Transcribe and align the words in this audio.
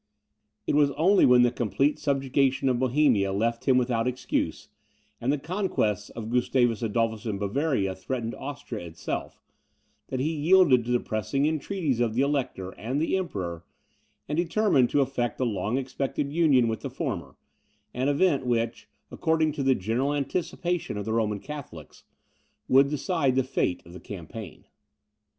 It 0.65 0.73
was 0.73 0.89
only 0.93 1.27
when 1.27 1.43
the 1.43 1.51
complete 1.51 1.99
subjugation 1.99 2.67
of 2.69 2.79
Bohemia 2.79 3.31
left 3.31 3.65
him 3.65 3.77
without 3.77 4.07
excuse, 4.07 4.67
and 5.21 5.31
the 5.31 5.37
conquests 5.37 6.09
of 6.09 6.31
Gustavus 6.31 6.81
Adolphus 6.81 7.27
in 7.27 7.37
Bavaria 7.37 7.93
threatened 7.95 8.33
Austria 8.33 8.83
itself, 8.87 9.39
that 10.07 10.19
he 10.19 10.31
yielded 10.35 10.85
to 10.85 10.91
the 10.91 10.99
pressing 10.99 11.45
entreaties 11.45 11.99
of 11.99 12.15
the 12.15 12.23
Elector 12.23 12.71
and 12.79 12.99
the 12.99 13.15
Emperor, 13.15 13.63
and 14.27 14.37
determined 14.39 14.89
to 14.89 15.01
effect 15.01 15.37
the 15.37 15.45
long 15.45 15.77
expected 15.77 16.33
union 16.33 16.67
with 16.67 16.79
the 16.81 16.89
former; 16.89 17.35
an 17.93 18.09
event, 18.09 18.43
which, 18.43 18.89
according 19.11 19.51
to 19.51 19.61
the 19.61 19.75
general 19.75 20.15
anticipation 20.15 20.97
of 20.97 21.05
the 21.05 21.13
Roman 21.13 21.39
Catholics, 21.39 22.05
would 22.67 22.89
decide 22.89 23.35
the 23.35 23.43
fate 23.43 23.85
of 23.85 23.93
the 23.93 23.99
campaign. 23.99 24.65